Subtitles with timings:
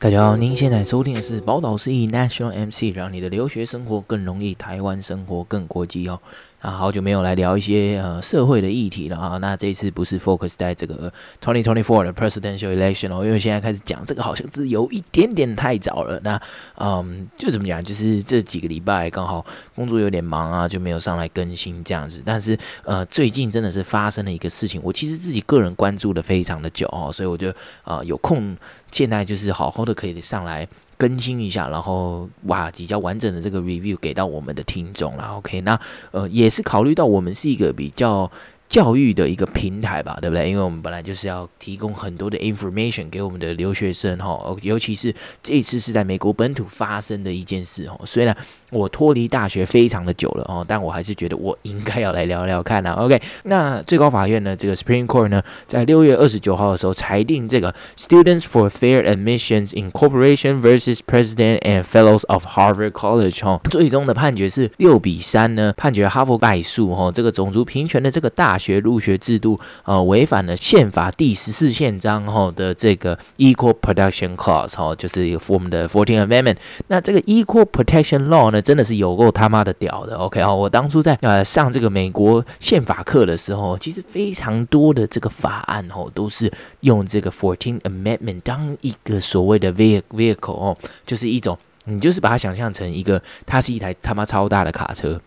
[0.00, 6.18] 大家好，您现在收听的是宝岛司仪 National MC，让你的留学生活更容易，台湾生活更国际哦。
[6.60, 9.38] 啊，好久没有来聊一些呃社会的议题了啊。
[9.38, 16.18] 那这一次不是 focus 在这个2024的 presidential election 哦，因为现在开始讲这个好像是有一点点太早了。
[16.24, 16.40] 那
[16.74, 19.44] 嗯，就怎么讲，就是这几个礼拜刚好
[19.76, 22.20] 工作有点忙啊，就没有上来更新这样子。
[22.26, 28.56] 但是呃，最近真的是发生了一个事情，我其实自己个人关注的非常的久哦，所以我就啊、有空
[28.90, 30.66] 现在就是好好的可以上来。
[30.98, 35.36] 更新一下，然后哇，比较完整的这个 review 给到我们的听众了。
[35.36, 35.80] OK，那
[36.10, 38.30] 呃也是考虑到我们是一个比较。
[38.68, 40.50] 教育的一个平台吧，对不对？
[40.50, 47.98] 因为我们本来就是要提供很多的 information 给我们的留学生哈，尤其是这一次是在美国本土发生的一件事哦。
[48.04, 48.36] 虽然
[48.70, 52.92] 我脱离大学非常的久了哦，但我还是觉得我应该要来聊聊看啊。
[52.92, 63.42] OK，那最高法院呢，这个 Supreme Court 呢，在六月二十九号的时候裁定这个 Students for Fair Admissions Incorporation versus President and Fellows of Harvard College
[63.42, 68.57] 哈，最终的判决是六比三呢，判决哈佛败诉哈，这个种族平权的这个大。
[68.58, 76.56] 学入学制度呃违反了宪法第十四宪章后的这个 Equal Protection Clause 哈，就是一个我们的 Fourteenth Amendment。
[76.88, 80.16] 那这个 Equal Protection Law 呢，真的是有够他妈的屌的。
[80.16, 90.76] OK 啊，我当初在呃上这个美国宪法课的时候，其实非常多的这个法案哦，都是用这个 Fourteenth Amendment 当一个所谓的 vehicle 哦，
[91.06, 95.20] 就是一种你就是把它想象成一个，它是一台他妈超大的卡车。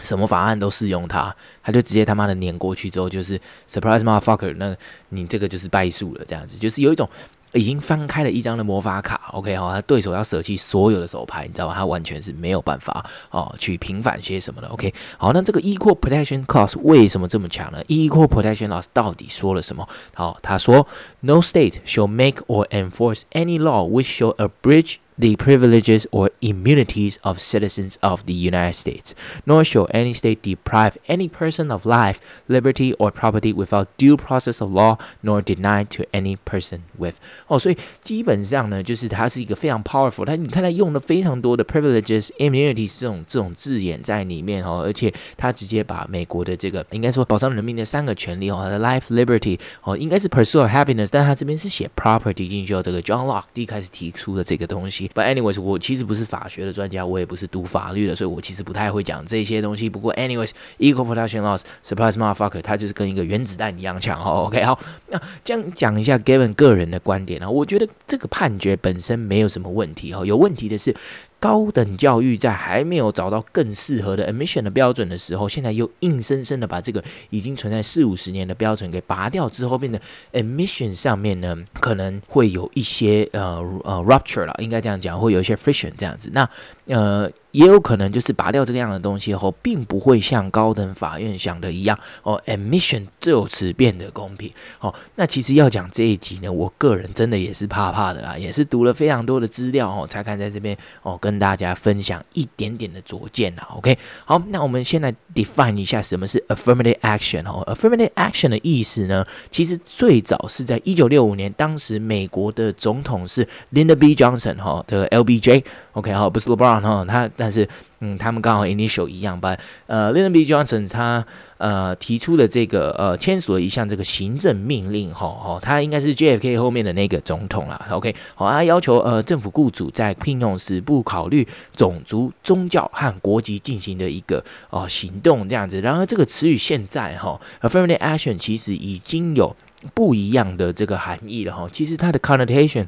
[0.00, 4.74] 什么法案都适用它，他就直接他妈的碾过去之后，就是 surprise motherfucker，那
[5.10, 7.08] 你这个就是败诉了，这样子就是有一种
[7.52, 11.74] 已经翻开了一张的魔法卡，OK 哈，他对手要舍弃所有的手牌，你知道吧？
[11.74, 14.94] 他完全是没有办法哦去平反些什么的，OK。
[15.18, 19.88] 好，那这个 equal protection clause 为什么这么强呢？equal protection clause 到底说了什么？
[20.14, 20.86] 好，他说
[21.20, 27.19] no state shall make or enforce any law which shall abridge The privileges or immunities
[27.23, 29.13] of citizens of the United States,
[29.45, 32.17] nor shall any state deprive any person of life,
[32.47, 37.13] liberty, or property without due process of law, nor deny to any person with.
[37.47, 40.25] 哦，所以基本上呢，就是它是一个非常 powerful。
[40.25, 55.05] 它你看它用了非常多的 privileges, immunities 这种这种字眼在里面哦，而且它直接把美国的这个应该说保障人民的三个权利哦，它的 life, liberty 哦，应该是 pursuit of happiness，但它这边是写 property 进去哦，这个 John Locke 一开始提出的这个东西。
[55.14, 59.88] But anyways，我其实不是法学的专家，我也不是读法律的，所以我其实不太会讲这些东西。
[59.88, 64.46] 不过，anyways，equal protection laws，surprise motherfucker，它就是跟一个原子弹一样强哦。
[64.46, 64.78] OK，好，
[65.08, 70.94] 那这样讲一下 Gavin 个人的观点呢，我觉得这个判决本身没有什么问题哦，有问题的是。
[71.40, 80.00] 高等教育在还没有找到更适合的 admission 的标准的时候，现在又硬生生的把这个已经存在四五十年的标准给拔掉之后，变得
[80.32, 86.30] admission 上面呢，可能会有一些呃呃 rupture 了，应该这样讲，会有一些 friction 这样子。
[86.32, 86.48] 那
[86.86, 87.28] 呃。
[87.52, 94.94] 也有可能就是拔掉这个样的东西后，并不会像高等法院想的一样哦，admission 就此变得公平哦。
[95.16, 103.66] 那其实要讲这一集呢，我个人真的也是怕怕的啦，也是读了非常多的资料哦，才敢在这边哦跟大家分享一点点的拙见啦。
[103.76, 107.64] OK，好，那我们先来 define 一下什么是 affirmative action 哦。
[107.66, 114.14] affirmative action 的意思呢，其实最早是在一九六五年，当时美国的总统是 Lyndon B.
[114.14, 115.64] Johnson 哈，这个 LBJ。
[115.94, 117.28] OK，好，不是 LeBron 哈，他。
[117.40, 117.66] 但是，
[118.00, 119.56] 嗯，他们刚好 initial 一样把。
[119.86, 120.44] 呃，Lyndon B.
[120.44, 121.24] Johnson 他
[121.56, 127.88] 呃提出了这个呃签署了一项这个行政命令，吼吼，他应该是 JFK 后面的那个总统啦。
[127.90, 135.80] OK，好，他要求呃政府雇主在聘用时不考虑种族、宗教和国籍进行的一个哦、行动这样子。
[135.80, 139.56] 然而这个词语现在哈，affirmative action 其实已经有
[139.94, 141.66] 不一样的这个含义了哈。
[141.72, 142.86] 其实它的 connotation。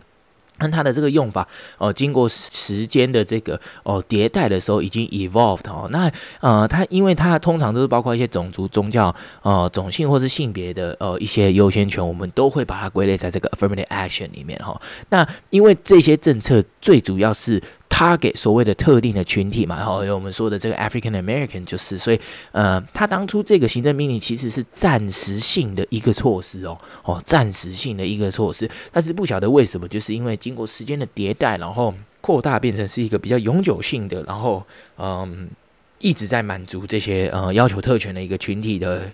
[0.62, 1.47] 那它的这个用法
[1.78, 5.88] 哦，经过时间的这个哦迭代的时候，已经 evolved 哦。
[5.91, 6.11] 那
[6.41, 14.81] 呃，它因为它通常都是包括一些种族、宗教、呃种姓或是性别的呃一些优先权，我们都会把它归类在这个 affirmative action 里面哈。
[15.09, 17.62] 那因为这些政策最主要是。
[17.94, 22.19] 他给所谓的特定的群体嘛，然后我们说的这个 African American 就是，所以
[22.53, 31.93] 呃，他当初这个行政命令其实是暂时性的一个措施哦，哦，暂时性的一个措施，但是不晓得为什么，就是因为经过时间的迭代，然后
[32.23, 34.65] 扩大变成是一个比较永久性的，然后
[34.97, 35.50] 嗯，
[35.99, 39.12] 一直在满足这些呃要求特权的一个群体的。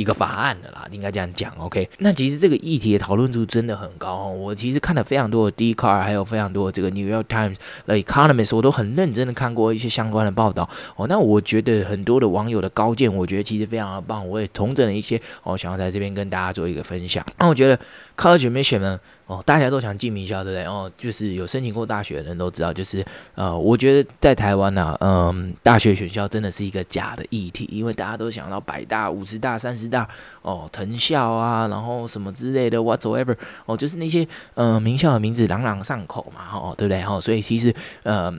[0.00, 1.52] 一个法案的啦，应该这样讲。
[1.58, 4.32] OK，那其实这个议题的讨论度真的很高哦。
[4.32, 7.56] 我其实看了非常多的 d c a r 还有非常多的这个 New York Times、
[7.86, 11.06] 的《Economist 我都很认真的看过一些相关的报道哦。
[11.06, 14.26] 那我觉得很多的网友的高见，我觉得其实非常的棒。
[14.26, 17.24] 我也重整了一些，我、哦、想要在这边跟大家做一个分享。
[17.38, 17.78] 那我觉得
[18.16, 18.98] College Admission 呢？
[19.30, 20.64] 哦，大家都想进名校，对不对？
[20.64, 23.04] 哦，就是有申请过大学的人都知道，就是
[23.36, 30.08] 呃，我觉得在台湾呢、啊，嗯、大学选校真的是一个假的议题，因为大家都想到百大、五十大、三十大，
[30.42, 33.36] 哦，藤校啊，然后什么之类的，whatsoever，
[33.66, 37.00] 哦，就是那些呃名校的名字朗朗上口嘛，哦，对不对？
[37.04, 37.72] 哦，所以其实
[38.02, 38.34] 呃。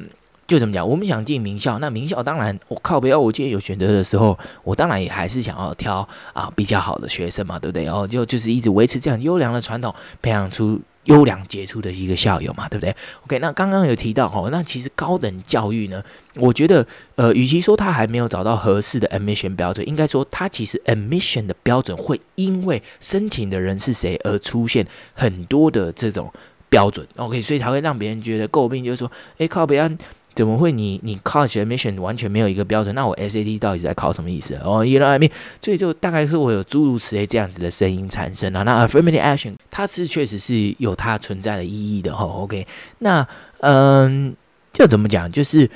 [0.48, 7.86] 就这么讲，我们想进名校，那名校当然，我靠，不要我今天有选择的时候，我当然也还是想要挑啊比较好的学生嘛，对不对？
[7.86, 12.94] 然后就就是一直维持这样优良的传统，培养出优良杰出的一个校友嘛，对不对
[13.24, 16.04] ？OK，那刚刚有提到哦，那其实高等教育呢，
[16.36, 16.86] 我觉得
[17.16, 26.30] 呃，与其说他还没有找到合适的 admission 标准，应该说他其实 admission 的标准会因为申请的人是谁而出现很多的这种
[26.68, 27.08] 标准。
[27.16, 29.98] OK，所以才会让别人觉得诟病，就是说，哎，靠北岸。
[30.33, 31.00] 怎么会你？
[31.04, 32.95] 你 college admission 完全没有一个标准？
[32.95, 34.56] 那我 SAT 到底在考什么意思？
[34.63, 35.30] 哦，you know，I mean？
[35.62, 38.63] 所以就大概是我有诸如此类这样子的声音产生啊。
[38.63, 42.24] 那 affirmative action 它是确实是有它存在的意义的哈。
[42.24, 42.66] OK，
[43.00, 43.28] 那
[43.60, 44.33] 嗯，
[44.72, 45.30] 这怎么讲？
[45.31, 45.69] 就是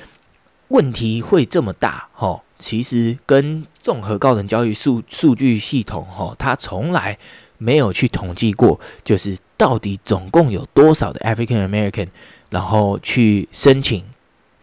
[0.70, 2.42] 问题会这么大哈？
[2.58, 7.18] 其实跟综合高等教育数数据系统哈，它从来
[7.58, 12.08] 没有去统计过，就是到底总共有多少的 African American，
[12.50, 14.04] 然后去申请。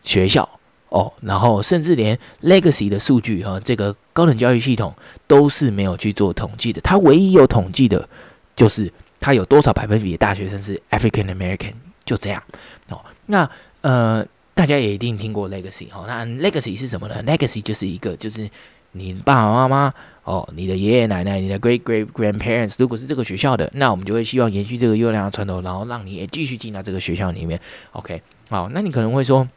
[0.03, 0.49] 学校
[0.89, 4.95] 哦，然后甚至连 legacy 的数据哈，这个高等教育系统
[5.27, 6.81] 都是没有去做统计的。
[6.83, 8.07] 它唯一有统计的，
[8.55, 11.73] 就是它有多少百分比的大学生是 African American，
[12.05, 12.43] 就这样
[12.91, 13.01] 哦。
[13.25, 13.49] 那
[13.81, 16.05] 呃，大家也一定听过 legacy 哈。
[16.07, 18.47] 那 legacy 是什么呢？legacy 就是一个，就是
[18.91, 19.95] 你爸爸妈妈
[20.25, 27.59] 哦，你的爷爷奶奶，你的 great great grandparents，如果是这个学校的，那我们就会希望延续这个优良的传统，然后让你也继续进到这个学校里面。
[27.93, 28.21] OK，
[28.51, 29.49] 好，那你可能会说。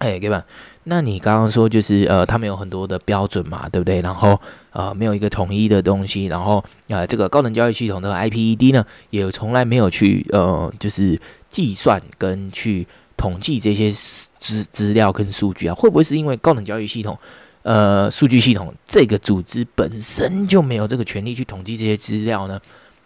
[0.00, 0.42] 哎，对吧？
[0.84, 4.00] 那你刚刚说就是呃，他们有很多的标准嘛，对不对？
[4.00, 4.40] 然后
[4.72, 6.24] 呃，没有一个统一的东西。
[6.24, 11.20] 然后呃，这个高等教育系统的 IPED 呢，也从来没有去呃，就是
[11.50, 13.92] 计算跟去统计这些
[14.38, 15.74] 资资料跟数据啊。
[15.74, 17.18] 会不会是因为高等教育系统
[17.62, 22.58] 呃，数据系统这个组织本身就没有这个权利去统计这些资料呢？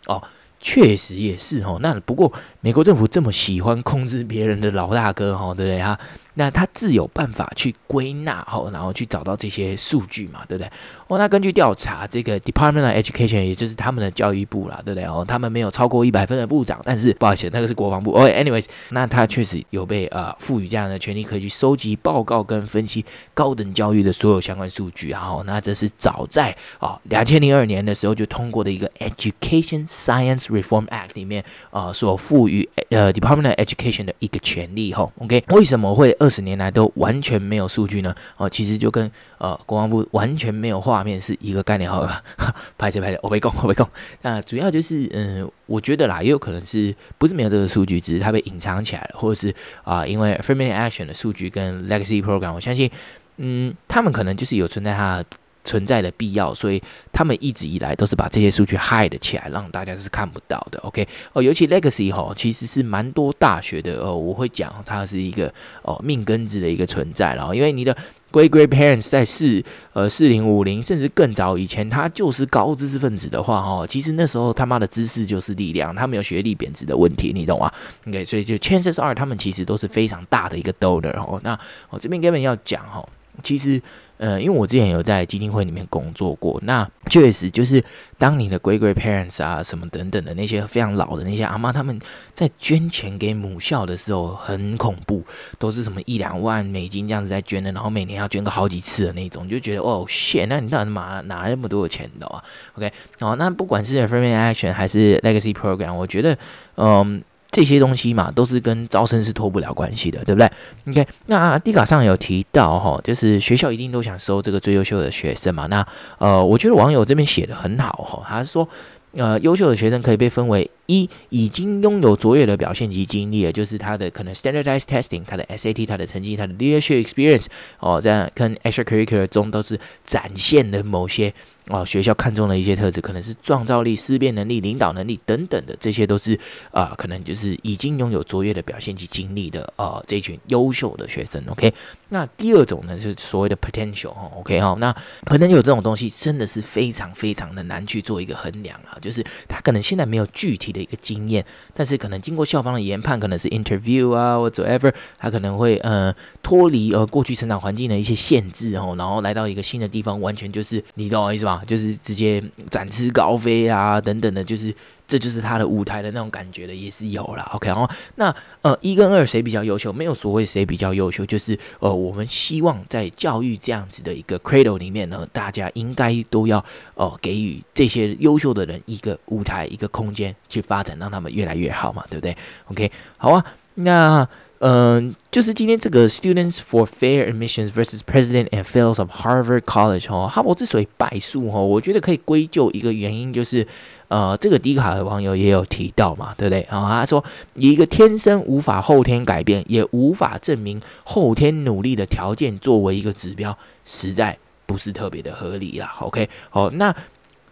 [0.07, 0.23] 哦。
[0.67, 2.33] 确实也是哦，那不过
[2.65, 5.99] 美国政府这么喜欢控制别人的老大哥哈，对不对哈？
[6.37, 10.69] 那他自有办法去归纳哈，然后去找到这些数据嘛，对不对？
[11.07, 15.05] 哦，那根据调查，这个 Department of Education 也就是他们的教育部啦，对不对？
[15.05, 18.13] 哦，他们没有超过一百分的部长，但是不好意思，那个是国防部。
[18.13, 25.11] 哦，anyways，那他确实有被呃赋予这样的权利，可以去收集报告跟分析高等教育的所有相关数据。
[25.11, 32.54] 然后，那这是早在哦两千零二年的时候就通过的一个 Education Science Reform Act 里面啊、呃，所赋予
[32.91, 35.11] 呃 Department of Education 的一个权利哈。
[35.19, 38.15] OK，为什么会二十年来都完全没有数据呢？
[38.37, 42.23] 哦，其实就跟呃国防部完全没有画面是一个概念，好吧？
[42.77, 43.89] 拍着拍着，我没空，我没空。
[44.23, 52.91] 那主要就是嗯、我觉得啦，也有可能是不是没有这个数据，只是它被隐藏起来了，或者是啊、因为 Affirmative Action 的数据跟 Legacy Program，我相信
[53.39, 55.25] 嗯，他们可能就是有存在它。
[55.65, 56.81] 存在的必要，所以
[57.13, 60.79] 他们一直以来都是把这些数据 hide 起来，让大家是看不到的。
[60.81, 65.53] OK，哦，尤其 legacy 哈，其实是蛮多大学的哦，我会讲它是一个
[65.83, 67.55] 哦命根子的一个存在了。
[67.55, 67.97] 因为你的
[68.31, 77.73] great great parents 在四呃四零五零甚至更早以前，他就是高知识分子的话哈，其实那时候他妈的知识就是力量，他没有学历贬值的问题，你懂吗
[78.07, 81.41] ？OK，所以就 chances are 他们其实都是非常大的一个 donor 哦。
[81.43, 81.59] 那
[81.91, 83.07] 我这边根本要讲哈，
[83.43, 83.83] 其实。
[84.17, 87.83] 呃，因为我之前有在基金会里面工作过，那确实就是
[88.17, 92.01] 当你的 great great parents 啊什么等等的那些非常老的那些阿妈，他们
[92.33, 95.25] 在捐钱给母校的时候很恐怖，
[95.59, 102.43] 都是什么一两万美金这样子在捐的，然后每年要捐个好几次的那种，就觉得哦，shit，那你到底哪哪那么多的钱的啊
[102.77, 106.39] ？OK，哦，那不管是 affirmative action 还是 legacy program，我觉得，
[106.77, 107.21] 嗯。
[107.55, 110.51] 这些东西嘛，都是跟招生是脱不了关系的，对不对
[110.89, 115.67] ？OK，那 D 卡上有提到哈，就是学校一定都想收这个最优秀的学生嘛。
[115.67, 115.87] 那
[116.19, 118.69] 呃，我觉得网友这边写的很好哈，他是说，
[119.13, 127.47] 呃，优秀的学生可以被分为一已经拥有卓越的表现及经历了，就是他的可能 standardized testing，他的 SAT，他的成绩，他的 leadership experience，
[127.79, 131.33] 哦，在跟 extracurricular 中都是展现了某些。
[131.69, 136.39] 哦，学校看中的一些特质，可能是创造力、思辨能力、领导能力等等的，这些都是
[136.71, 141.43] 啊、可能就是已经拥有卓越的表现及经历的呃这群优秀的学生。
[141.49, 141.73] OK，
[142.11, 144.31] 那第二种呢，是所谓的 potential 哈。
[144.37, 161.63] OK 哈，那 potential 这种东西真的是非常非常的难去做一个衡量啊，就是他可能现在没有具体的一个经验，但是可能经过校方的研判，可能是 interview 啊，whatever，他可能会呃脱离呃过去成长环境的一些限制哦，然后来到一个新的地方，完全就是你懂我意思吧？
[161.67, 164.75] 就是直接展翅高飞啊，等等的，就是
[165.15, 167.49] 这就是他的舞台的那种感觉的，也是有了。
[167.55, 169.93] OK，然后那呃一跟二谁比较优秀？
[169.93, 182.37] 没有所谓谁比较优秀，就是呃我们希望在教育这样子的一个 cradle 里面呢，大家应该都要呃给予这些优秀的人一个舞台、一个空间去发展，让他们越来越好嘛，对不对
[182.73, 183.45] ？OK，好啊，
[183.75, 184.29] 那。
[184.61, 193.67] 嗯，就是今天这个 Students for Fair Admissions versus President and Fellows of Harvard College 哈，哈佛之所以败诉哈，我觉得可以归咎一个原因，就是
[194.09, 196.67] 呃，这个迪卡的网友也有提到嘛，对不对？
[196.71, 197.23] 然后他说，
[197.55, 205.95] 以一个天生无法后天改变，也无法证明后天努力的条件作为一个指标，实在不是特别的合理啦。
[206.01, 206.95] OK，好，那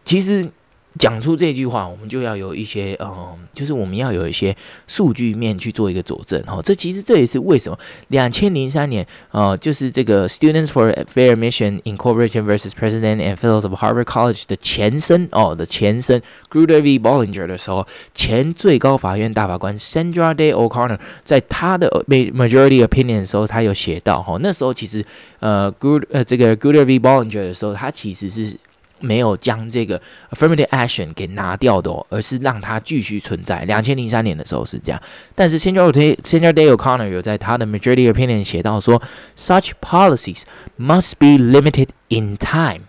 [0.05, 0.49] 其实。
[0.99, 4.55] 讲出这句话，我们就要有一些，嗯，就是我们要有一些
[4.87, 6.61] 数据面去做一个佐证，哈。
[6.63, 16.21] 这其实这也是为什么两千零三年，呃，就是这个 Students for Fair Mission Incorporation versus President and Fellows of Harvard College 的前身，哦的前身
[16.51, 16.99] Grutter v.
[16.99, 25.05] Bollinger 的时候，前最高法院大法官 Sandra Day O'Connor 在他的 Majority Opinion 的时候，他有写到，哈，那时候其实，
[25.41, 27.01] 呃，Good，呃，这个 Grutter v.
[27.01, 28.55] Bollinger 的时候，他其实是。
[29.02, 30.02] 没有将这个
[30.32, 33.64] affirmative action 给拿掉的哦，而是让它继续存在。
[33.66, 35.02] 两千零三年的时候是这样，
[35.36, 39.02] 但是 Sandra Day Sandra Day O'Connor 有在他的 majority opinion 写到说，
[39.38, 40.42] such policies
[40.80, 42.82] must be limited in time。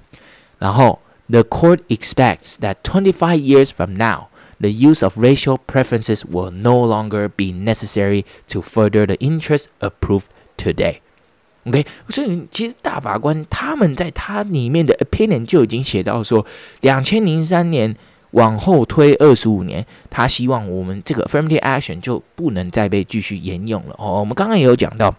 [0.59, 4.29] 然后 the court expects that twenty five years from now,
[4.61, 10.29] the use of racial preferences will no longer be necessary to further the interests approved
[10.57, 11.01] today。
[11.66, 16.46] OK，所以其实大法官他们在他里面的 opinion 就已经写到说，
[16.82, 17.96] 两千零三年
[18.32, 23.96] 往后推二十五年，他希望我们这个 affirmative action 就不能再被继续沿用了。
[23.98, 25.16] 哦，我们刚刚也有讲到，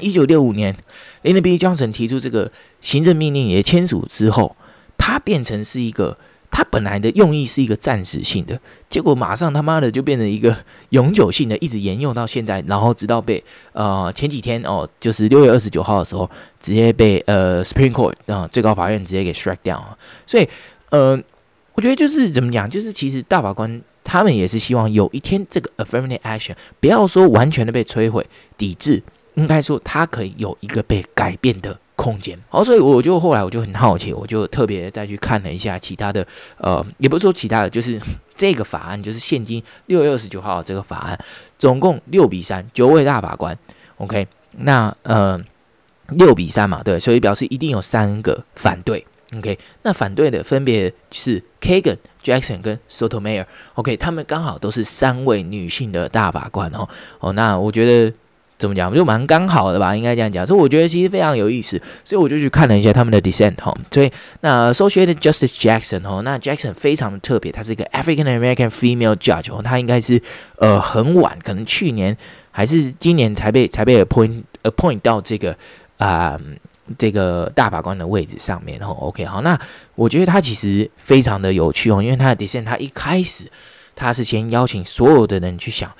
[0.00, 0.76] 一九六五年
[1.22, 1.56] ，Lyndon B.
[1.56, 2.50] Johnson 提出这个
[2.80, 4.54] 行政命令也签署之后，
[4.98, 6.18] 它变成是一个。
[6.54, 10.54] 它本来的用意是一个暂时性的，结果马上他妈的就变成一个
[10.90, 13.42] 永久性的，一直沿用到现在，然后直到被
[13.72, 16.30] 呃前几天哦，就是六月二十九号的时候，
[16.60, 19.82] 直接被呃 Supreme Court 啊、最高法院直接给 strike down。
[20.26, 20.46] 所以
[20.90, 21.18] 呃，
[21.72, 28.26] 我觉得就是怎么讲，就是其实大法官他们也是希望有一天这个 affirmative action 不要说完全的被摧毁
[28.58, 29.02] 抵制，
[29.36, 31.78] 应该说它可以有一个被改变的。
[32.02, 32.36] 空间。
[32.48, 38.00] 好，所以我就后来我就很好奇，我就特别再去看了一下其他的，呃，也不是说其他的，就是
[38.34, 41.16] 这个法案，就是现今六月二十九号这个法案，
[41.60, 43.56] 总共六比三，九位大法官
[43.98, 44.26] ，OK，
[44.58, 45.40] 那呃
[46.08, 49.06] 六比三嘛，对，所以表示一定有三个反对
[49.36, 56.88] ，OK，那反对的分别是 Kagan、Jackson 跟 Sotomayor，OK，他们刚好都是三位女性的大法官哦，
[57.20, 58.12] 哦，那我觉得。
[58.62, 58.94] 怎么讲？
[58.94, 60.46] 就蛮刚好的吧，应该这样讲。
[60.46, 63.76] 所以我觉得其实非常有意思，所以我就去看了一下他们的 dissent 哈。
[63.90, 70.22] 所以那 Associate Justice Jackson 哈，那 Jackson 非常的特别，他是一个 African American female judge 哦，他应该是
[70.58, 72.16] 呃很晚，可能去年
[72.52, 75.56] 还是今年才被才被 appoint appoint 到这个
[75.98, 76.38] 啊、
[76.96, 78.96] 这个大法官的位置上面哦。
[79.00, 79.58] OK，好，那
[79.96, 83.50] 我觉得他其实非常的有趣哦，因为他的 dissent 他一开始
[83.96, 85.90] 他是先邀请所有的人去想。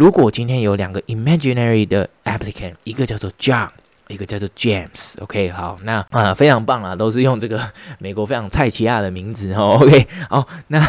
[0.00, 3.68] 如果今天有两个 imaginary 的 applicant，一个叫做 John，
[4.08, 7.60] 一个叫做 James，OK，好，那啊非常棒啊，都是用这个
[8.00, 10.82] 美国非常菜奇亚的名字哦， OK，好，那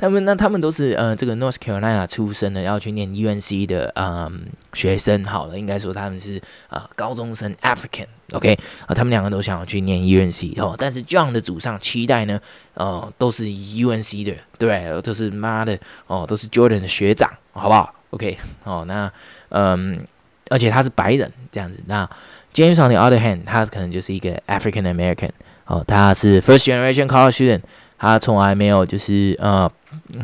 [0.00, 12.40] 他们那他们都是呃这个 North Carolina 出生的，要去念 UNC 的嗯学生，好了，应该说他们是啊、呃、高中生 applicant，OK，啊他们两个都想要去念 UNC 哦，但是 John 的祖上七代呢，
[12.74, 15.78] 呃都是 UNC 的，对，都是妈的
[16.08, 17.94] 哦，都是 Jordan 的学长，好不好？
[18.10, 19.10] ？OK，哦，那
[19.48, 20.06] 嗯，
[20.48, 21.80] 而且他是白人这样子。
[21.86, 22.08] 那
[22.52, 25.30] James on the other hand，他可能就是一个 African American，
[25.66, 27.60] 哦，他是 First Generation College Student，
[27.98, 29.70] 他从来没有就是呃，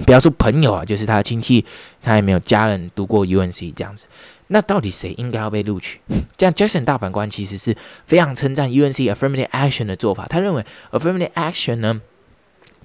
[0.04, 1.64] 不要说朋友啊，就是他的亲戚，
[2.02, 4.04] 他也没有家人读过 UNC 这样子。
[4.48, 6.00] 那到底谁应该要被录取？
[6.36, 7.76] 这样 Jackson 大法官其实是
[8.06, 12.00] 非常称赞 UNC Affirmative Action 的做法，他认为 Affirmative Action 呢。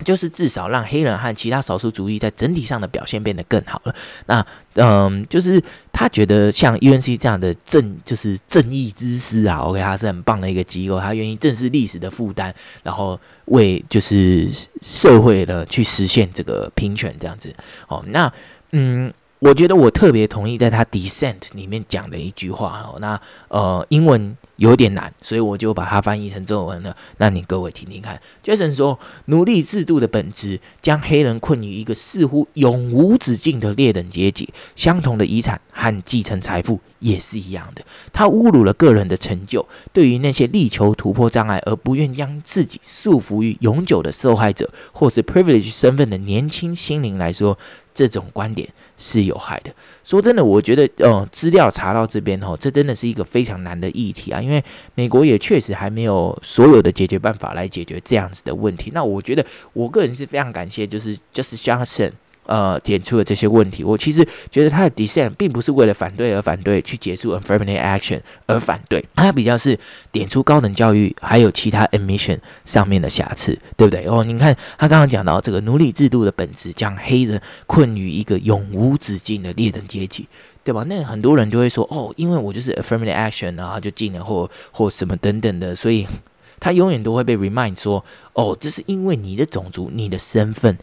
[0.03, 3.95] 就是至少让黑人和其他少数族裔在整体上的表现变得更好了。
[4.25, 4.45] 那
[4.75, 14.49] 嗯，就是他觉得像 UNC 这样的正就是正义之师啊，OK，他是很棒的一个机构，他愿意正视历史的负担，然后为就是
[14.81, 17.53] 社会的去实现这个平权这样子。
[17.87, 18.31] 哦，那
[18.71, 19.11] 嗯。
[19.41, 26.95] 我觉得我特别同意在他 Descent 里面讲的一句话哦，那呃英文有点难，所以我就把它翻译成中文了。
[27.17, 37.83] 那你各位听听看，Jason 说，奴隶制度的本质将黑人困于一个似乎永无止境的劣等阶级，相同的遗产和继承财富也是一样的。
[38.13, 47.57] 他侮辱了个人的成就，对于那些力求突破障碍而不愿将自己束缚于永久的受害者或是 privilege 身份的年轻心灵来说。
[47.93, 48.69] 这种观点
[49.01, 49.71] 是有害的。
[50.03, 54.39] 说真的，我觉得，嗯，资料查到这边吼，这真的是一个非常难的议题啊。
[54.39, 58.91] 因为美国也确实还没有所有的解决办法来解决这样子的问题。
[58.93, 59.43] 那我觉得，
[59.73, 62.11] 我个人是非常感谢，就是 Just Johnson。
[62.47, 63.83] 呃，点出了这些问题。
[63.83, 69.77] 我其实觉得他的 dissent 并不是为了反对而反对，去结束 affirmative action 而反对，他比较是
[70.11, 74.05] 点出高等教育还有其他 admission 上面的瑕疵，对不对？
[74.07, 80.27] 哦，你看他刚刚讲到这个奴隶制度的本质，将黑人困于一个永无止境的劣等阶级，
[80.63, 80.83] 对吧？
[80.89, 86.05] 那很多人就会说，哦，因为我就是 affirmative action，然后就进了或或什么等等的，所以
[86.59, 90.77] 他永远都会被 remind 说，哦，这是因为你的种族、你的身份。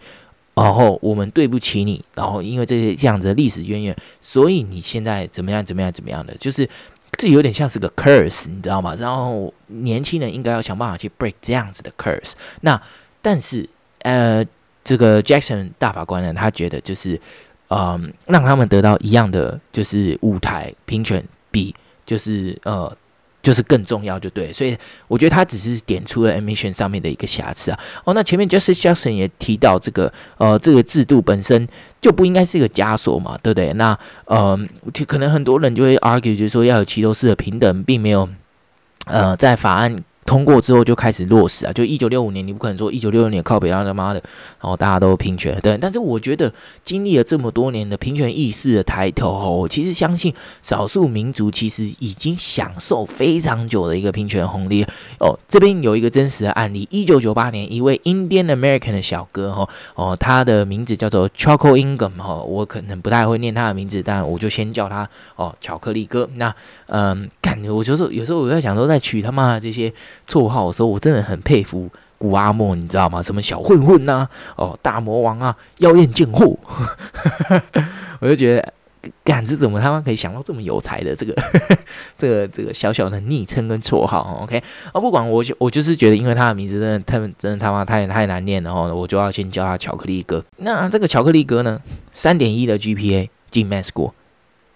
[0.63, 6.69] 然后我们对不起你，然后因为这些这样子的历史渊源，所以你现在怎么样怎么样怎么样的，就是
[7.17, 8.95] 这有点像是个 curse，你知道吗？
[8.95, 12.33] 然后年轻人应该要想办法去 break 这样子的 curse。
[12.61, 12.81] 那
[13.21, 13.69] 但是
[14.03, 14.45] 呃，
[14.85, 17.21] 这个 Jackson 大法官呢，他觉得就是
[17.69, 21.75] 嗯、让他们得到一样的就是舞台平权，比
[22.07, 22.97] 就是呃。
[23.49, 24.77] 就是更重要，就对，所以
[25.07, 27.79] 我觉得他只是点出了 emission 上面的一个瑕疵啊。
[28.05, 31.67] 哦，那前面 Justice Jackson 也提到这个，呃，这个制度本身
[31.99, 33.73] 就不应该是一个枷锁嘛，对不对？
[33.73, 34.61] 那呃，
[34.93, 38.29] 就可能很多人就会 argue，就是说要有齐头式的平等，并没有
[39.07, 39.97] 呃在法案。
[40.29, 44.23] 通过之后就开始落实啊，就一九六五年，你不可能说一九六六年靠北啊他妈的，
[44.61, 45.79] 然后大家都平权，对。
[45.79, 46.53] 但是我觉得
[46.85, 54.85] 经历了这么多年的平权意识的抬头，我其实相信少数民族其实已经享受非常久的一个平权红利
[55.19, 55.35] 哦。
[55.49, 66.29] 这边有一个真实的案例，一九九八年，一位 Indian American 的小哥哈哦，他的名字叫做 Choco Ingham 哈，我可能不太会念他的名字，但我就先叫他哦巧克力哥。
[66.35, 66.55] 那
[66.89, 69.91] 嗯，感觉我就是有时候我在想说，在取他妈的这些。
[70.27, 73.23] 绰号的时候，我真的很佩服古阿莫，你知道吗？
[73.23, 76.57] 什么小混混呐、哦，大魔王啊，妖艳贱货，
[78.21, 78.73] 我就觉得，
[79.23, 81.35] 干这怎么他妈可以想到这么有才的这个
[82.19, 84.61] 这个这个小小的昵称跟绰号？OK，
[84.93, 90.45] 哦，不管我就我就是觉得，因为他的名字真的太真的他妈太太难念了，然后我就要先叫他巧克力哥。
[90.57, 94.11] 那这个巧克力哥呢，三点一的 GPA 进 MEXICO。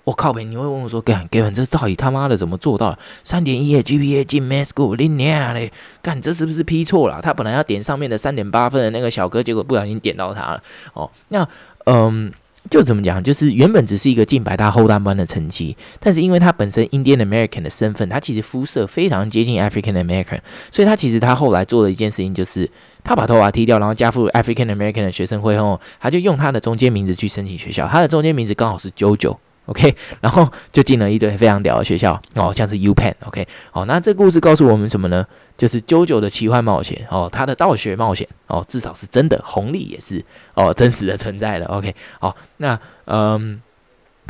[0.04, 2.98] 我靠北，你会问我说，干干这到底他妈的怎么做到了？
[3.22, 5.72] 三点一的 GPA 进 Med School，你娘嘞！
[6.02, 7.20] 干，这是不是批错了？
[7.22, 10.62] 他本来要点上面的三点八分的那个小哥，结果不小心点到他了。
[10.94, 11.48] 哦，那
[11.84, 12.32] 嗯，
[12.68, 13.22] 就怎么讲？
[13.22, 20.40] 就是原本只是一个进百大后段班的成绩，但是因为他本身 Indian American 的身份，他其实肤色非常接近 African American，
[20.72, 22.68] 所以他其实他后来做的一件事情就是，
[23.04, 29.36] 他把头发剃掉，然后加入 African American 的学生会后，他就用他的中间名字去申请学校，他的中间名字刚好是 JoJo。
[29.66, 35.27] OK， 然后就进了一堆非常屌的学校哦，像是 U Pen，OK，好，那这故事告诉我们什么呢？
[35.57, 41.66] 就是 JoJo 的奇幻冒险哦，他的道学冒险哦，至少是真的，红利也是哦，真实的存在了。
[41.66, 43.61] OK，好，那嗯。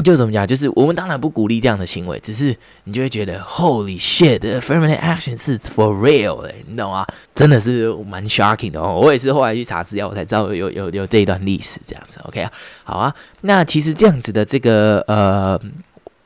[0.03, 0.47] 就怎么讲？
[0.47, 7.07] 就是我们当然不鼓励这样的行为，只是你就会觉得 Holy shit，affirmative action 是 for real 的，你懂吗？
[7.35, 8.99] 真的是蛮 shocking 的哦。
[9.01, 12.19] 我也是后来去查资料，我才知道有有，有这一段历史这样子。
[12.25, 12.51] OK 啊，
[12.85, 13.15] 好啊。
[13.43, 15.61] 那其实这样子的这个呃。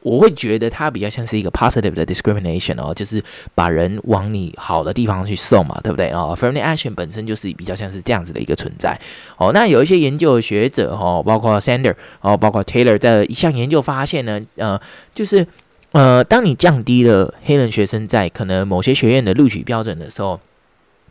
[0.06, 3.20] 我会觉得它比较像是一个 positive 的 discrimination 哦，就是
[3.56, 6.10] 把人往你好的地方去送嘛，对不对？
[6.12, 8.96] 哦，affirmative action 本身就是比较像是这样子的一个存在。
[9.36, 14.80] 哦，那有一些研究学者哦，包括 Sander 哦，包括 Taylor 在一项研究发现呢，呃，
[15.12, 15.44] 就是
[15.90, 20.38] 呃，当你降低了黑人学生在可能某些学院的录取标准的时候，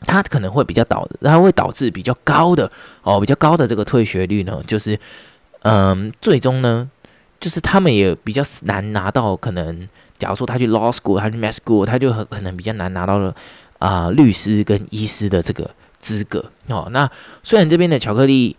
[0.05, 2.71] 它可能会比较导，它会导致比较高的
[3.03, 4.97] 哦，比较高的这个退学率呢，就是
[5.63, 6.89] 嗯、最终呢。
[7.45, 13.35] 就是他们也比较难拿到，可能假如说他去 law school，他去 med school，他就很可能比较难拿到了
[13.77, 15.69] 啊、律师跟医师的这个
[16.01, 16.87] 资格哦。
[16.89, 17.07] 那
[17.43, 18.57] 虽然这边的巧克力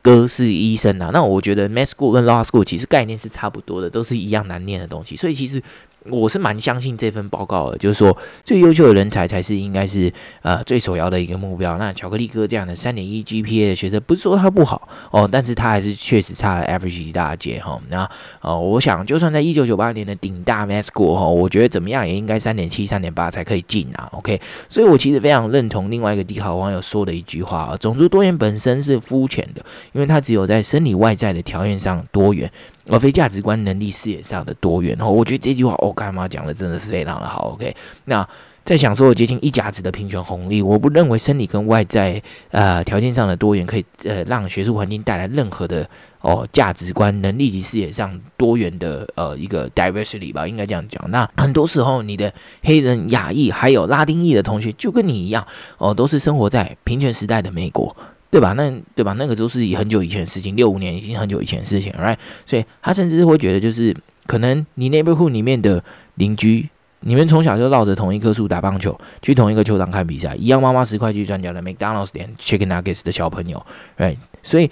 [0.00, 1.10] 哥是医生啊。
[1.12, 5.16] 那我觉得 med school 跟 law school 其实概念是差不多的，都是一样难念的东西。
[5.16, 5.60] 所以其实。
[6.10, 11.76] 我是蛮相信这份报告的，就是说最优秀的人才才是应该是呃最首要的一个目标。
[11.78, 17.80] 那巧克力哥这样的三点一 GPA 的学生，不是说他不好哦，但是他还是确实差了 average 一大截哈。
[17.88, 18.08] 那
[18.40, 24.08] 呃，我想就算在一九九八年的顶大 med school 哈，我觉得怎么样也应该三点七、三点八才可以进啊。
[24.12, 32.50] OK，所以我其实非常认同另外一个低考网友说的一句话啊，种族多元本身是肤浅的，因为他只有在生理外在的条件上多元。
[32.88, 37.52] 而非价值观、能力、视野上的多元哦，我觉得这句话我干嘛讲的真的是非常的好。
[37.52, 37.74] OK，
[38.04, 38.26] 那
[38.64, 45.88] 在享受接近一甲子的平权红利，我不认为生理跟外在呃条件上的多元可以呃让学术环境带来任何的
[46.20, 51.02] 哦价值观、能力及视野上多元的呃一个 diversity 吧，应该这样讲。
[51.10, 52.30] 那很多时候，你的
[52.62, 55.46] 黑人、亚裔还有拉丁裔的同学就跟你一样
[55.78, 57.96] 哦，都是生活在平权时代的美国。
[58.30, 58.52] 对吧？
[58.52, 59.14] 那对吧？
[59.18, 62.16] 那个都是以很久以前的事情，六五年已经很久以前的事情，right？
[62.44, 65.82] 所以他甚至会觉得，就是可能你 neighborhood 里面的
[66.16, 66.68] 邻居，
[67.00, 73.64] 你们从小就绕着同一棵树打棒球，去同一个球场看比赛，一样妈妈十块去转角的 McDonald's 点 Chicken Nuggets 的小朋友
[73.96, 74.16] ，right？
[74.42, 74.70] 所以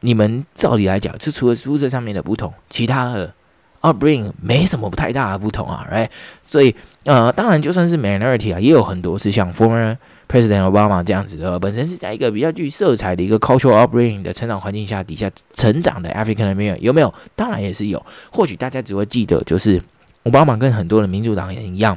[0.00, 3.32] 你们照理来讲，就除了肤色上面的不同，其他的
[3.80, 6.08] upbring 没什么太大的不同啊，right？
[6.44, 6.72] 所以
[7.04, 9.96] 呃，当然就算是 minority 啊，也有很多是像 former
[10.28, 17.12] President Obama 这样子的，本身是在一个比较具色彩的一个 cultural upbringing 的成长环境下底下成长的 African American 有没有？
[17.34, 18.04] 当然也是有。
[18.30, 19.80] 或许大家只会记得，就是
[20.24, 21.96] 奥巴马跟很多的民主党人一样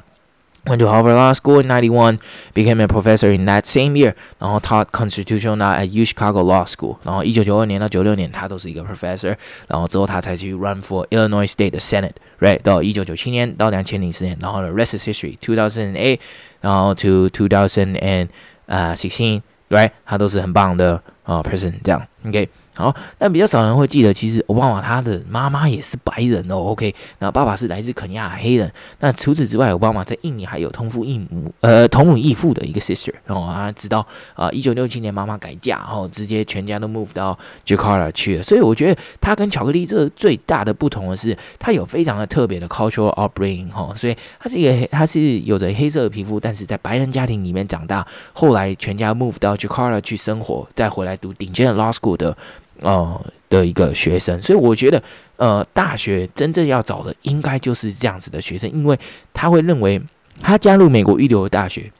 [0.68, 2.18] ，went to Harvard Law School in ninety one,
[2.54, 8.82] became a professor in that same year，然后 taught constitutional law at U Chicago Law School，然后一九九二年到九六年他都是一个
[8.82, 9.36] professor，
[9.68, 16.18] 然后之后他才去 run for Illinois State 的 Senate，right 到一九九七年到两千零四年，然后呢 rest is history，two thousand eight。
[16.60, 18.28] 然后 to two thousand and
[18.64, 22.48] 呃 sixteen，right，他都是很棒的啊 person，这样，OK。
[22.79, 28.71] 好，但比较少人会记得，其实奥巴马他的妈妈也是白人哦，OK，那爸爸是来自肯尼亚黑人。
[29.01, 33.13] 那除此之外，奥巴马在印尼还有同父异母，呃，同母异父的一个 sister。
[33.25, 38.43] 然后啊，直到啊一九六七年妈妈改嫁，然后直接全家都 move 到 Jakarta 去了。
[38.43, 52.37] 所以我觉得他跟巧克力这最大的不同的是，他有非常的特别的 cultural upbringing 哈，所以他是一个他是有着黑色的皮肤，但是在白人家庭里面长大，后来全家 move 到 Jakarta 去生活，再回来读顶尖的 law school 的。
[52.81, 55.01] 呃的一个学生，所以我觉得，
[55.37, 58.97] 呃，大学真正要找的应该就是这样子的学生，因为
[59.33, 60.01] 他会认为
[60.41, 61.91] 他加入美国一流的大学，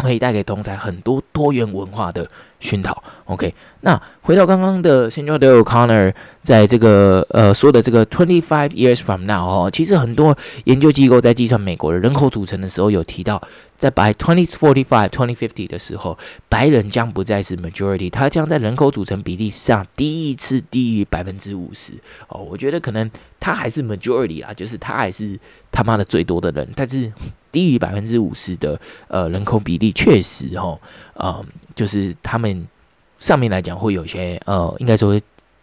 [0.00, 3.02] 可以带给同侪很多多元文化的熏陶。
[3.26, 13.40] OK，那回到刚刚的 s e n o r Day O'Connor 在这个呃说的这个 twenty five years from now 哦，其实很多研究机构在计算美国的人口组成的时候有提到。
[13.80, 16.18] 在 by twenty forty five twenty fifty 的时候，
[16.50, 21.94] 白人将不再是 majority，他将在人口组成比例上第一次低于百分之五十。
[22.28, 23.10] 哦，我觉得可能
[23.40, 25.40] 他还是 majority 啦，就是他还是
[25.72, 27.12] 他妈的最多的人，但是
[27.52, 30.78] 低于百分之五十的呃人口比例确实哦，
[31.14, 32.66] 呃，就是他们
[33.18, 35.20] 上面来讲会有些呃，应该说。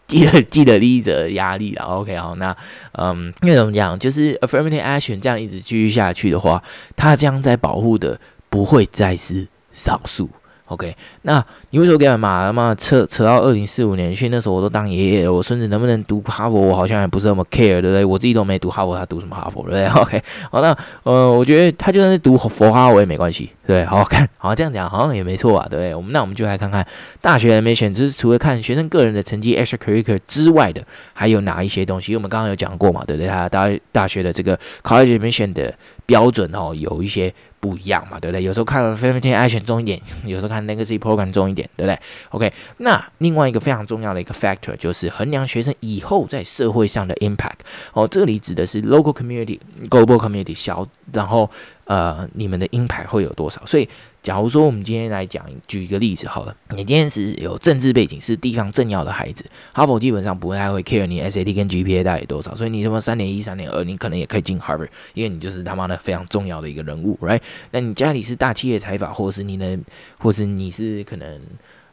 [0.07, 2.55] 既得既得利益者的压力了，OK，好，那
[2.93, 3.99] 嗯，因为怎么讲？
[3.99, 6.63] 就是 affirmative action 这样一直继续下去的话，
[6.95, 8.17] 它将在保护的
[8.49, 10.29] 不会再是少数。
[10.67, 12.45] OK，那你为什么干嘛？
[12.45, 18.03] 他妈扯扯到二零四五年去，那时候我都当爷爷了，我孙子能不能读哈佛，我好像也不是那么 care，对不对？
[18.03, 19.87] 我自己都没读哈佛，他读什么哈佛，对不对？
[20.01, 25.95] OK，好，那呃，我觉得他就算是读佛哈佛也没关系，对，好好看，好这样讲好像也没错啊，对不对？
[25.95, 26.85] 我们那我们就来看看
[27.21, 32.11] 大学的 admission，就是除了看学生个人的成绩 extracurricular 之外的，还有哪一些东西？
[32.11, 33.29] 因为我们刚刚有讲过嘛，对不对？
[33.29, 35.73] 他大大学的这个 college admission 的
[36.07, 37.31] 标准哦，有一些。
[37.59, 38.43] 不一样嘛，对不对？
[38.43, 47.57] 有时候看 Fifteen Action 重一点，有时候看 legacy program 重一点，对不对？OK，那另外一个非常重要的一个 factor 就是衡量学生以后在社会上的 impact。
[47.93, 51.49] 哦，这里指的是 local community、global community 小，然后
[51.87, 53.65] 呃，你们的鹰牌会有多少？
[53.65, 53.89] 所以。
[54.23, 67.39] 假如说我们今天来讲，举一个例子好了，你今天是有政治背景，是地方政要的孩子，哈佛基本上不太会 care 你 SAT 跟 GPA 大概多少，所以你什么三点一、三点二，你可能也可以进 Harvard，因为你就是他妈的非常重要的一个人物，right？
[67.71, 69.79] 那你家里是大企业财阀，或是你的，
[70.17, 71.39] 或是你是可能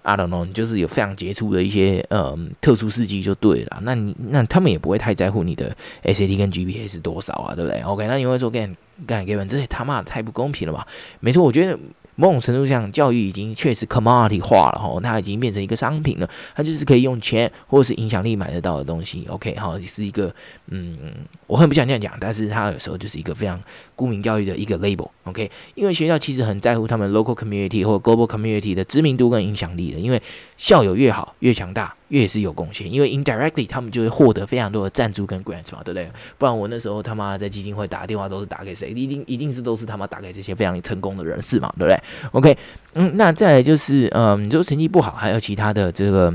[0.04, 10.86] I don't know，就是有非常杰出的一些嗯特殊事迹就对了，那你那他们也不会太在乎你的 SAT 跟 GPA 是多少啊，对不对？OK，那你会说干干给本这些他妈的太不公平了吧？
[11.20, 11.78] 没错，我觉得。
[12.16, 19.24] 某种程度上，教育已经确实 commodity 化了哈，它已经变成一个商品了，它就是可以用钱或者是影响力买得到的东西。
[19.28, 20.34] OK，哈，是一个
[20.68, 20.96] 嗯，
[21.46, 23.60] 我很不想这样讲，但是它有时候就是一个非常
[23.96, 25.08] 沽名钓誉的一个 label。
[25.24, 30.22] OK，因为学校其实很在乎他们 local community 或 global community 的知名度跟影响力的，因为
[30.56, 36.10] 校友越好越强大，越是有贡献，因为 indirectly 他们就会获得非常多的赞助跟 grants 嘛，对不对？
[36.38, 38.90] 不然我那时候他妈在基金会打电话都是打给谁？
[38.90, 41.98] 一定一定是都是他妈打给这些非常成功的人士嘛，对不对
[42.32, 42.58] ？OK，
[42.94, 46.34] 嗯，那再来就是，嗯，你说成绩不好，还有其他的这个。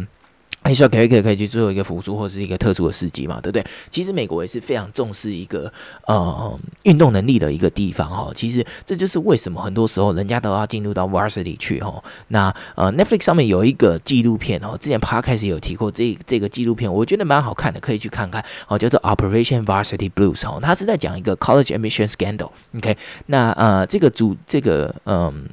[0.62, 3.66] 还需要可以可以可以去做一个辅助或是一个特殊的事迹嘛，对不对？
[3.90, 5.72] 其实美国也是非常重视一个
[6.06, 8.32] 呃运动能力的一个地方哈。
[8.36, 12.04] 其实这就是为什么很多时候人家都要进入到 varsity 去哈。
[12.28, 22.52] 那呃 Netflix 上面有一个纪录片哦，之前 Podcast 有提过这这个纪录片，我觉得蛮好看的，可以去看看哦，叫做 Operation Varsity Blues 哦，它是在讲一个 college admission scandal。
[22.76, 25.46] OK，那呃这个主这个嗯。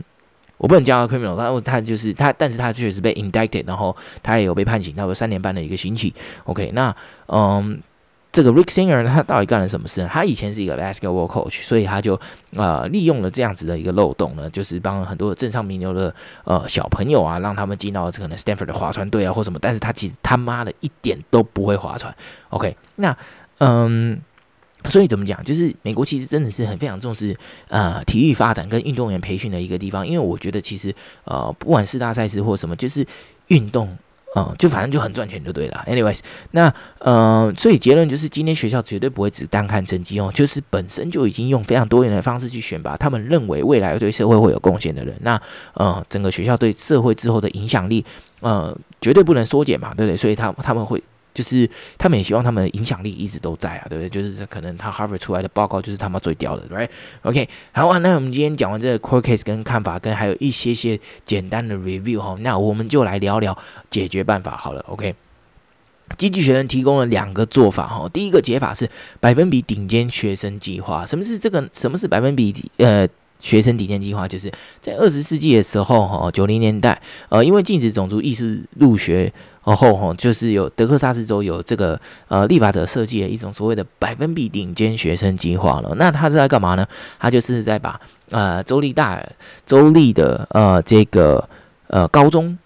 [0.58, 6.14] 我不能叫他 criminal，他他就是他，但是他确实被 indicted，然后他也有被判刑，他有三年半的一个刑期。
[6.44, 6.94] OK，那
[7.28, 7.80] 嗯，
[8.32, 10.08] 这个 Rick Singer，他到底干了什么事呢？
[10.10, 12.18] 他以前是一个 basketball coach，所以他就
[12.54, 16.14] 呃利用了这样子的一个漏洞呢，就是帮很多的镇上名流的
[16.44, 22.14] 呃小朋友啊，让他们进到这个可能 Stanford 的划船队啊或什么，但是他其实他妈的一点都不会划船。
[22.50, 23.16] OK，那
[23.58, 24.20] 嗯。
[24.88, 25.42] 所以怎么讲？
[25.44, 27.36] 就是美国其实真的是很非常重视
[27.68, 30.94] 呃体育发展跟运动员培训的一个地方，因为我觉得其实
[31.24, 33.06] 呃不管四大赛事或什么，就是
[33.48, 33.96] 运动
[34.34, 35.84] 呃就反正就很赚钱就对了。
[35.86, 36.20] Anyways，
[36.50, 45.14] 那呃所以结论就是今天学校绝对不会只单看成绩哦，就是本身就已经用非常多元的方式去选拔他们认为未来对社会会有贡献的人。
[45.22, 45.40] 那
[45.74, 48.04] 呃整个学校对社会之后的影响力
[48.40, 50.16] 呃绝对不能缩减嘛，对不对？
[50.16, 51.02] 所以他他们会。
[51.36, 51.68] 就是
[51.98, 54.08] 他们也希望他们的影响力一直都在啊，对不对？
[54.08, 63.56] 就是可能他 Harvard 出来的报告就是他妈最屌的，right？OK，好啊，那我们今天讲完这个 court case 跟看法，跟还有一些些简单的 review 哈，那我们就来聊聊
[63.90, 65.14] 解决办法好了，OK？
[66.16, 68.88] 经济学人提供了两个做法哈，第一个解法是
[69.20, 71.68] 百分比顶尖学生计划，什么是这个？
[71.74, 73.06] 什么是百分比呃
[73.40, 74.26] 学生顶尖计划？
[74.26, 79.30] 就是在二十世纪的时候哈，九零年代呃，因为禁止种族意识入学。
[79.66, 85.92] 然后吼，就是有德克萨斯州有这个呃立法者设计的一种所谓的百分比顶尖学生计划了。
[85.96, 86.86] 那他是在干嘛呢？
[87.18, 88.00] 他就是在把
[88.30, 89.20] 呃州立大
[89.66, 91.48] 州立的呃这个
[91.88, 92.56] 呃高中，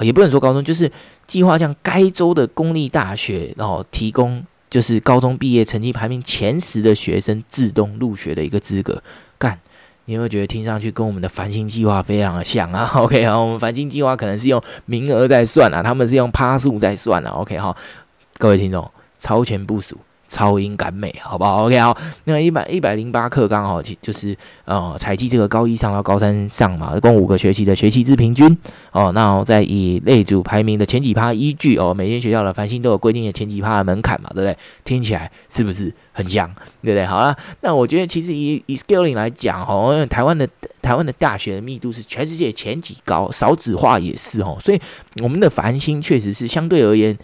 [0.00, 0.90] 也不能说高中，就是
[1.28, 9.00] 计划将该州的公立大学，然后提供就是高中毕业成绩排名前十的学生自动入学的一个资格。
[10.08, 12.90] 你有没有觉得听上去跟我们的繁星计划非常的像啊？
[12.96, 17.30] OK 啊，我们繁星计划可能是用名额在算啊，他们是用趴数在算啊。
[17.32, 17.76] OK 好，
[18.38, 19.98] 各位听众，超前部署。
[20.28, 24.36] 超英赶美，好不好？OK，好，那一百一百零八课刚好其就是
[24.66, 28.56] 呃采集这个高一上到高三上嘛，共五个学期的学期之平均
[28.92, 29.10] 哦。
[29.12, 34.56] 那我再以类组排名的前几趴依据哦，每间学校的繁星都有规定的前几趴的门槛嘛，对不对？
[34.84, 36.46] 听起来是不是很像？
[36.82, 37.06] 对不对？
[37.06, 40.46] 好了，那我觉得其实以以 scaling 来讲哦，台湾的
[40.82, 44.80] 台湾的大学的密度是全世界前几高，少子化也是哦，所以
[45.22, 47.16] 我们的繁星确实是相对而言。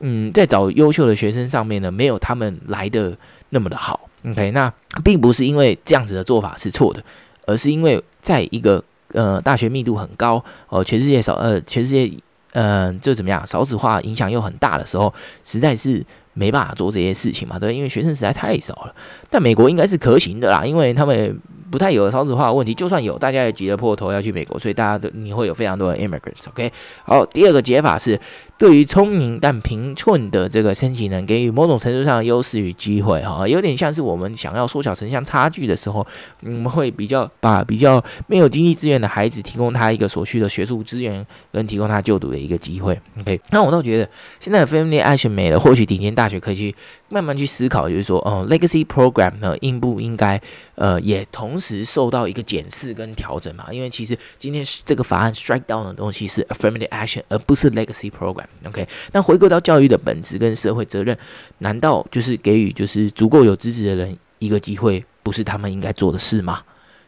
[0.00, 3.16] 嗯，在找优秀的学生上面呢，没有他们来的
[3.50, 4.08] 那么的好。
[4.26, 7.02] OK，那并不是因为这样子的做法是错的，
[7.46, 10.36] 而是因为在一个呃大学密度很高
[10.68, 12.10] 哦、呃，全世界少呃全世界
[12.52, 15.12] 呃就怎么样少子化影响又很大的时候，
[15.44, 18.94] 实在是没办法做这些事情嘛，对，因为学生实在太少了。
[19.30, 21.40] 但美国应该是可行的啦，因为他们。
[21.70, 26.46] 不太有少子化的问题，就算有，大家也挤得破头要去美国，所以大家都你会有非常多的 immigrants。
[26.50, 26.70] OK，
[27.02, 28.20] 好，第二个解法是
[28.56, 36.06] 对于聪明但贫困的这个申请人给予某种程度上的优势与机会，哈，有点像是我们想要缩小城乡差距的时候，
[36.42, 42.98] 我们会比较把比较没有经济资源的孩子提供他一个所需的学术资源，跟提供他就读的一个机会。
[43.20, 46.74] OK，那我倒觉得现在的 Family Action 没了，或许顶尖大学可以去
[47.08, 50.40] 慢慢去思考，就是说，哦，Legacy Program 呢，应不应该
[50.74, 51.84] 呃也同时。
[51.84, 58.46] 受到一个检视跟调整嘛，因为其实今天这个法案 strike down 的东西是 affirmative action，而不是 legacy program。
[58.64, 61.16] OK，那回归到教育的本质跟社会责任，
[61.58, 66.62] 难道就是给予就是足够有资质的人一个机会，不是他们应该做的事吗？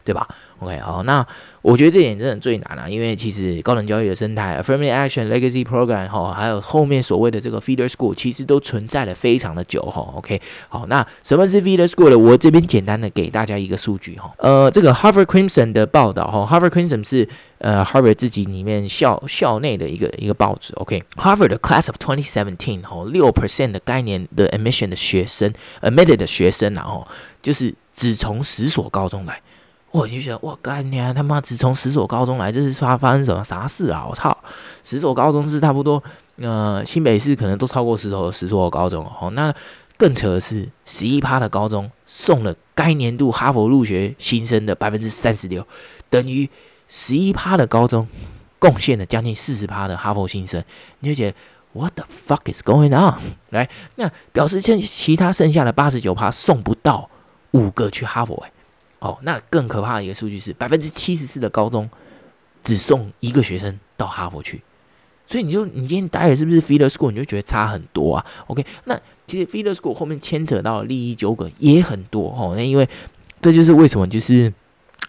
[0.07, 0.25] 对吧
[0.59, 1.27] ？OK，好，那
[1.61, 10.01] 我觉得这点真的最难啊，因为其实高等教育的生态，affirmative action legacy program 哈，还有后面所谓的这个 feeder school，其实都存在了非常的久哈。
[10.15, 12.17] OK，好，那什么是 feeder school 呢？
[12.17, 20.73] 我这边简单的给大家一个数据哈，呃，这个 Harvard Crimson 的报道哈，Harvard Crimson 是呃 Harvard 自己里面校校内的一个一个报纸。
[20.75, 27.05] OK，Harvard Class of 2017哈，六 percent 的概念的 admission 的学生，admitted 的学生然后
[27.41, 29.41] 就是只从十所高中来。
[29.91, 31.13] 我就觉得，我干你啊！
[31.13, 34.05] 他妈只从十所高中来，这是发发生什么啥事啊？
[34.07, 34.37] 我操！
[34.83, 36.01] 十所高中是差不多，
[36.35, 39.29] 呃，新北市可能都超过十所十所高中哦。
[39.31, 39.53] 那
[39.97, 45.65] 更扯的是，十一趴的高中送了该年度哈佛入学新生的百分之三十六，
[46.09, 46.47] 等于
[46.87, 48.07] 十一趴的高中
[48.59, 50.63] 贡献了将近四十趴的哈佛新生，
[50.99, 51.37] 你就觉得
[51.73, 53.19] What the fuck is going on？
[53.49, 57.09] 来，那表示剩其他剩下的八十九趴送不到
[57.51, 58.51] 五个去哈佛诶、
[58.99, 61.89] 哦，那更可怕的一个数据是百分之七十四的高中
[62.63, 64.61] 只送一个学生到哈佛去。
[65.29, 72.53] 所以你就你今天待的是不是 feeder school，你就觉得差很多啊？OK，那其实 feeder school 后面牵扯到利益纠葛也很多哦。
[72.55, 72.87] 那因为
[73.41, 74.51] 这就是为什么就是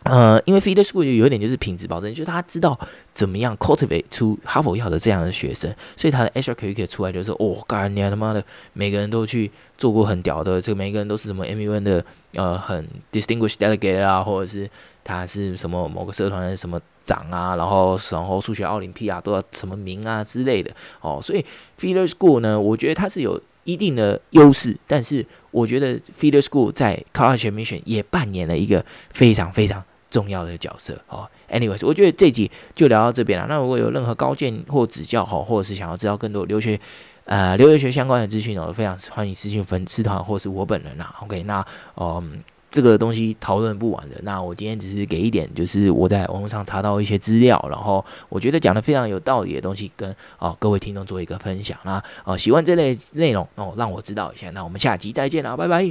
[0.04, 2.78] 呃，因为 feeder school 有一点就是品质保证，就是他知道
[3.12, 14.70] 怎么样 cultivate 出哈佛要的这样的学生，所以他的 extracurricular 出来就是哦，干你他妈的，每个人都去做过很屌的，这个每个人都是什么 MUN 的呃很 distinguished delegate 啊，或者是
[15.02, 16.80] 他是什么某个社团的什么。
[17.08, 21.42] 长啊，然后然后数学奥林匹亚都要什么名啊之类的哦，所以
[21.80, 31.28] feeder school 呢，我觉得它是有一定的优势，但是我觉得 feeder school 在 college admission 也扮演了一个非常非常重要的角色哦。
[31.50, 33.46] Anyways，我觉得这集就聊到这边了。
[33.48, 36.78] 那如果有任何高见或指教哈，或者是想要知道更多留学
[37.24, 41.14] 呃留学学相关的资讯哦，非常欢迎私信粉丝团或是我本人啊。
[41.22, 41.66] OK，那
[41.96, 42.40] 嗯。
[42.70, 52.04] 这个东西讨论不完的，那我今天只是给一点，就是我在网络上查到一些资料，然后我觉得讲的非常有道理的东西，跟、哦、各位听众做一个分享啦。
[52.24, 54.50] 哦，喜欢这类内容哦，让我知道一下。
[54.50, 55.90] 那我们下集再见啦，拜拜。